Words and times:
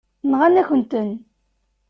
Nɣan-akent-ten. 0.31 1.09